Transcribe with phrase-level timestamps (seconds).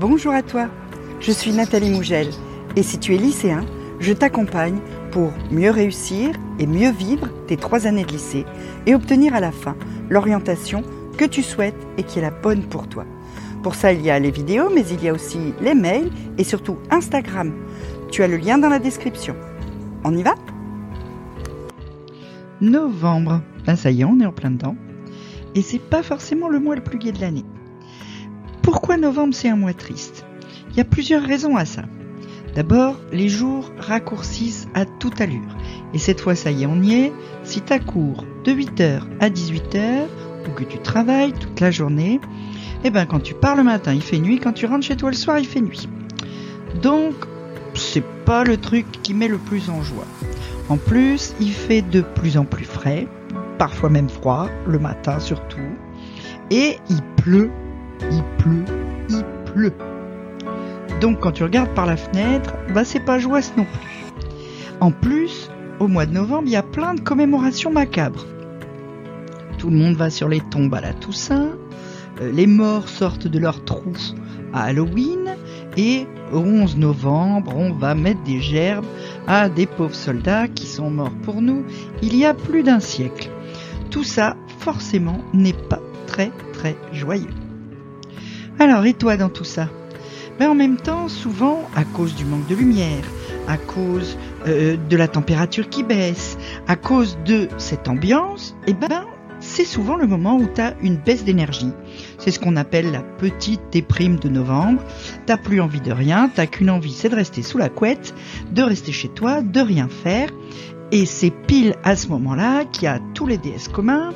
[0.00, 0.68] Bonjour à toi,
[1.18, 2.28] je suis Nathalie Mougel
[2.76, 3.66] et si tu es lycéen,
[3.98, 4.78] je t'accompagne
[5.10, 6.30] pour mieux réussir
[6.60, 8.46] et mieux vivre tes trois années de lycée
[8.86, 9.74] et obtenir à la fin
[10.08, 10.84] l'orientation
[11.16, 13.06] que tu souhaites et qui est la bonne pour toi.
[13.64, 16.44] Pour ça, il y a les vidéos, mais il y a aussi les mails et
[16.44, 17.52] surtout Instagram.
[18.12, 19.34] Tu as le lien dans la description.
[20.04, 20.36] On y va?
[22.60, 23.42] Novembre.
[23.66, 24.76] Ben ça y est, on est en plein dedans.
[25.56, 27.44] Et c'est pas forcément le mois le plus gai de l'année.
[28.70, 30.26] Pourquoi novembre c'est un mois triste?
[30.70, 31.84] Il y a plusieurs raisons à ça.
[32.54, 35.56] D'abord, les jours raccourcissent à toute allure.
[35.94, 37.12] Et cette fois, ça y est, on y est.
[37.44, 40.02] Si tu cours de 8h à 18h,
[40.46, 42.20] ou que tu travailles toute la journée,
[42.84, 45.08] eh ben quand tu pars le matin, il fait nuit, quand tu rentres chez toi
[45.08, 45.88] le soir, il fait nuit.
[46.82, 47.14] Donc,
[47.72, 50.06] c'est pas le truc qui met le plus en joie.
[50.68, 53.08] En plus, il fait de plus en plus frais,
[53.56, 55.56] parfois même froid, le matin surtout.
[56.50, 57.50] Et il pleut,
[58.10, 58.64] il pleut,
[59.08, 59.72] il pleut.
[61.00, 64.24] Donc quand tu regardes par la fenêtre, bah c'est pas joyeux non plus.
[64.80, 68.26] En plus, au mois de novembre, il y a plein de commémorations macabres.
[69.58, 71.50] Tout le monde va sur les tombes à la Toussaint,
[72.20, 74.14] euh, les morts sortent de leurs trous
[74.52, 75.36] à Halloween,
[75.76, 78.86] et au 11 novembre, on va mettre des gerbes
[79.26, 81.64] à des pauvres soldats qui sont morts pour nous
[82.02, 83.30] il y a plus d'un siècle.
[83.90, 87.47] Tout ça, forcément, n'est pas très très joyeux.
[88.60, 89.68] Alors, et toi dans tout ça?
[90.40, 93.04] Mais en même temps, souvent, à cause du manque de lumière,
[93.46, 99.04] à cause euh, de la température qui baisse, à cause de cette ambiance, eh ben,
[99.38, 101.70] c'est souvent le moment où tu as une baisse d'énergie.
[102.18, 104.82] C'est ce qu'on appelle la petite déprime de novembre.
[105.26, 108.12] T'as plus envie de rien, t'as qu'une envie, c'est de rester sous la couette,
[108.52, 110.30] de rester chez toi, de rien faire.
[110.90, 114.12] Et c'est pile à ce moment-là qu'il y a tous les DS communs,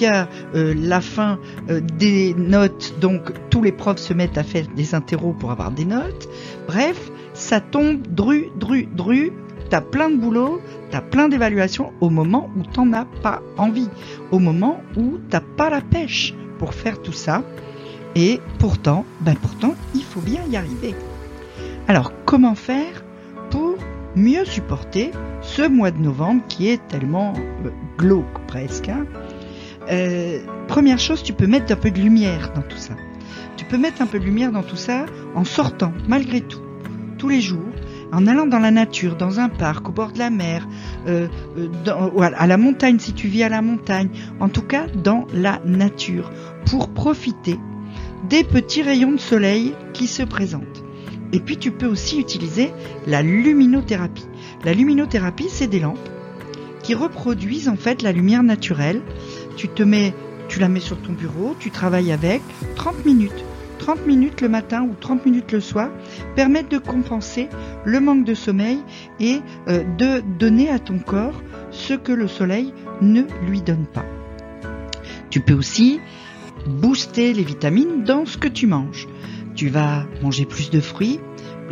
[0.00, 1.38] a euh, la fin
[1.70, 5.70] euh, des notes, donc tous les profs se mettent à faire des interros pour avoir
[5.70, 6.28] des notes.
[6.66, 9.32] Bref, ça tombe dru, dru, dru,
[9.70, 10.60] t'as plein de boulot,
[10.90, 13.88] t'as plein d'évaluations au moment où t'en as pas envie,
[14.30, 17.42] au moment où t'as pas la pêche pour faire tout ça.
[18.14, 20.94] Et pourtant, ben pourtant, il faut bien y arriver.
[21.88, 23.02] Alors, comment faire
[23.50, 23.76] pour
[24.14, 25.10] mieux supporter
[25.40, 27.32] ce mois de novembre qui est tellement
[27.64, 29.06] euh, glauque presque hein?
[29.92, 30.38] Euh,
[30.68, 32.94] Première chose, tu peux mettre un peu de lumière dans tout ça.
[33.56, 36.62] Tu peux mettre un peu de lumière dans tout ça en sortant, malgré tout,
[37.18, 37.60] tous les jours,
[38.12, 40.66] en allant dans la nature, dans un parc, au bord de la mer,
[41.06, 44.08] euh, euh à la montagne si tu vis à la montagne,
[44.40, 46.30] en tout cas dans la nature,
[46.66, 47.58] pour profiter
[48.28, 50.84] des petits rayons de soleil qui se présentent.
[51.32, 52.70] Et puis tu peux aussi utiliser
[53.06, 54.26] la luminothérapie.
[54.64, 56.08] La luminothérapie, c'est des lampes
[56.82, 59.02] qui reproduisent en fait la lumière naturelle.
[59.56, 59.68] Tu
[60.58, 62.42] la mets sur ton bureau, tu travailles avec
[62.76, 63.44] 30 minutes.
[63.78, 65.90] 30 minutes le matin ou 30 minutes le soir
[66.36, 67.48] permettent de compenser
[67.84, 68.78] le manque de sommeil
[69.18, 71.42] et euh, de donner à ton corps
[71.72, 74.04] ce que le soleil ne lui donne pas.
[75.30, 75.98] Tu peux aussi
[76.66, 79.08] booster les vitamines dans ce que tu manges.
[79.56, 81.18] Tu vas manger plus de fruits,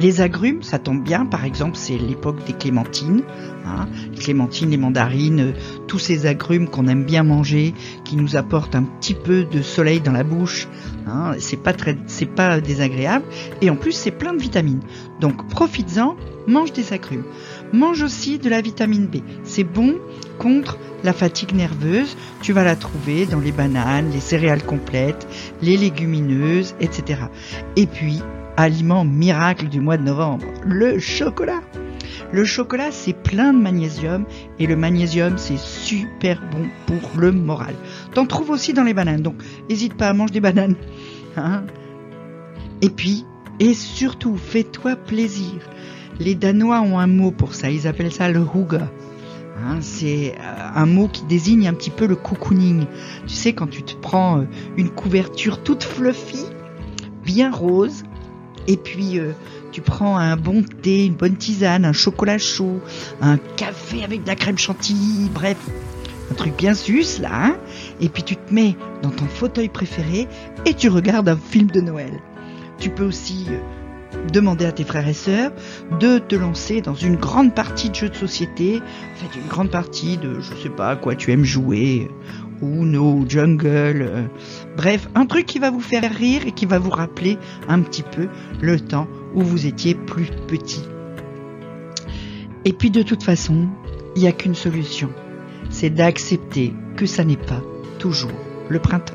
[0.01, 3.23] les agrumes, ça tombe bien, par exemple, c'est l'époque des clémentines.
[3.67, 3.87] Hein.
[4.13, 5.53] Les clémentines, les mandarines, euh,
[5.87, 7.75] tous ces agrumes qu'on aime bien manger,
[8.05, 10.69] qui nous apportent un petit peu de soleil dans la bouche.
[11.07, 11.33] Hein.
[11.39, 11.75] C'est pas
[12.07, 13.27] c'est pas désagréable.
[13.61, 14.81] Et en plus, c'est plein de vitamines.
[15.21, 17.25] Donc, profites-en, mange des agrumes.
[17.75, 19.19] Mange aussi de la vitamine B.
[19.45, 19.97] C'est bon
[20.39, 22.17] contre la fatigue nerveuse.
[22.41, 25.29] Tu vas la trouver dans les bananes, les céréales complètes,
[25.61, 27.21] les légumineuses, etc.
[27.77, 28.23] Et puis,
[28.61, 31.61] aliment miracle du mois de novembre, le chocolat.
[32.33, 34.25] Le chocolat, c'est plein de magnésium
[34.59, 37.75] et le magnésium, c'est super bon pour le moral.
[38.15, 40.77] T'en trouves aussi dans les bananes, donc n'hésite pas à manger des bananes.
[41.37, 41.63] Hein.
[42.83, 43.25] et puis,
[43.61, 45.55] et surtout, fais-toi plaisir.
[46.19, 48.91] Les Danois ont un mot pour ça, ils appellent ça le huga.
[49.63, 52.87] Hein, c'est euh, un mot qui désigne un petit peu le cocooning.
[53.27, 54.45] Tu sais, quand tu te prends euh,
[54.77, 56.45] une couverture toute fluffy,
[57.25, 58.05] bien rose,
[58.67, 59.33] et puis euh,
[59.73, 62.81] tu prends un bon thé, une bonne tisane, un chocolat chaud,
[63.21, 65.57] un café avec de la crème chantilly, bref,
[66.31, 67.57] un truc bien sus là, hein
[68.01, 70.29] et puis tu te mets dans ton fauteuil préféré
[70.65, 72.21] et tu regardes un film de Noël.
[72.79, 73.59] Tu peux aussi euh,
[74.33, 75.53] demander à tes frères et sœurs
[75.99, 80.17] de te lancer dans une grande partie de jeux de société, en une grande partie
[80.17, 82.11] de je sais pas à quoi tu aimes jouer,
[82.63, 84.27] Uno, Jungle, euh,
[84.77, 88.03] bref, un truc qui va vous faire rire et qui va vous rappeler un petit
[88.03, 88.29] peu
[88.61, 90.83] le temps où vous étiez plus petit.
[92.65, 93.69] Et puis de toute façon,
[94.17, 95.11] il n'y a qu'une solution,
[95.71, 97.63] c'est d'accepter que ça n'est pas
[97.99, 98.33] toujours
[98.69, 99.15] le printemps.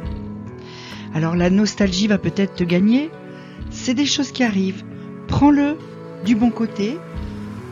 [1.13, 3.09] Alors la nostalgie va peut-être te gagner,
[3.69, 4.83] c'est des choses qui arrivent.
[5.27, 5.77] Prends-le
[6.25, 6.97] du bon côté.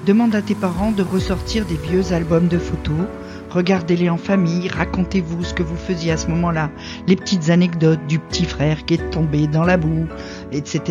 [0.06, 3.08] Demande à tes parents de ressortir des vieux albums de photos.
[3.54, 6.72] Regardez-les en famille, racontez-vous ce que vous faisiez à ce moment-là,
[7.06, 10.08] les petites anecdotes du petit frère qui est tombé dans la boue,
[10.52, 10.82] etc.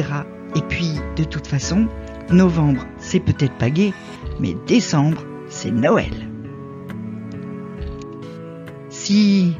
[0.54, 1.88] Et puis, de toute façon,
[2.30, 3.92] novembre, c'est peut-être pas gai,
[4.38, 6.12] mais décembre, c'est Noël.
[8.90, 9.56] Si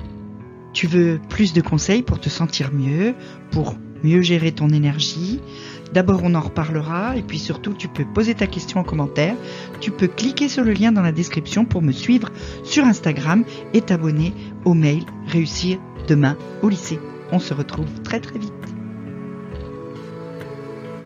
[0.73, 3.15] tu veux plus de conseils pour te sentir mieux,
[3.51, 5.41] pour mieux gérer ton énergie,
[5.93, 9.37] d'abord on en reparlera et puis surtout tu peux poser ta question en commentaire,
[9.81, 12.31] tu peux cliquer sur le lien dans la description pour me suivre
[12.65, 13.45] sur Instagram
[13.75, 14.33] et t'abonner
[14.65, 15.79] au mail Réussir
[16.09, 16.99] demain au lycée.
[17.31, 18.62] On se retrouve très très vite.